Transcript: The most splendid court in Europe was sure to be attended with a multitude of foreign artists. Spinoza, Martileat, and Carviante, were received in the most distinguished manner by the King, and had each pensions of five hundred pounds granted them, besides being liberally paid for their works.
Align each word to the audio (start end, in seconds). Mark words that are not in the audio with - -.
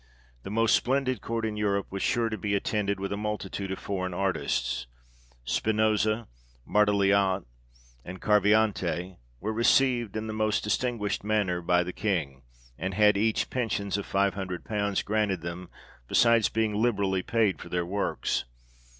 The 0.41 0.49
most 0.49 0.75
splendid 0.75 1.21
court 1.21 1.45
in 1.45 1.55
Europe 1.57 1.91
was 1.91 2.01
sure 2.01 2.27
to 2.27 2.35
be 2.35 2.55
attended 2.55 2.99
with 2.99 3.13
a 3.13 3.17
multitude 3.17 3.71
of 3.71 3.77
foreign 3.77 4.15
artists. 4.15 4.87
Spinoza, 5.45 6.27
Martileat, 6.65 7.43
and 8.03 8.19
Carviante, 8.19 9.17
were 9.39 9.53
received 9.53 10.17
in 10.17 10.25
the 10.25 10.33
most 10.33 10.63
distinguished 10.63 11.23
manner 11.23 11.61
by 11.61 11.83
the 11.83 11.93
King, 11.93 12.41
and 12.79 12.95
had 12.95 13.15
each 13.15 13.51
pensions 13.51 13.95
of 13.95 14.07
five 14.07 14.33
hundred 14.33 14.65
pounds 14.65 15.03
granted 15.03 15.41
them, 15.41 15.69
besides 16.07 16.49
being 16.49 16.73
liberally 16.73 17.21
paid 17.21 17.59
for 17.61 17.69
their 17.69 17.85
works. 17.85 18.45